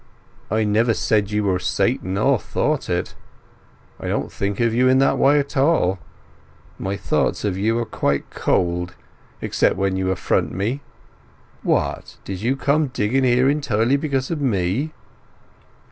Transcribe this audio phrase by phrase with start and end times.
[0.49, 3.13] "I never said you were Satan, or thought it.
[3.99, 5.99] I don't think of you in that way at all.
[6.79, 8.95] My thoughts of you are quite cold,
[9.43, 10.81] except when you affront me.
[11.61, 14.91] What, did you come digging here entirely because of me?"